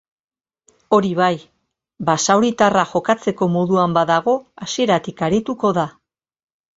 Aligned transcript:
Hori 0.97 1.09
bai, 1.17 1.33
basauritarra 2.07 2.85
jokatzeko 2.93 3.49
moduan 3.57 3.93
badago 3.99 4.35
hasieratik 4.67 5.23
arituko 5.29 5.71
da. 5.81 5.85